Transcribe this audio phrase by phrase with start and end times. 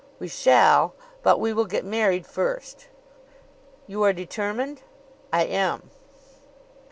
[0.17, 2.87] "We shall but we will get married first."
[3.85, 4.81] "You are determined?"
[5.31, 5.91] "I am!"